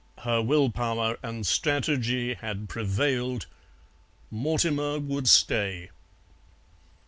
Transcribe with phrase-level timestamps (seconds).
[0.23, 3.45] Her will power and strategy had prevailed;
[4.31, 5.91] Mortimer would stay.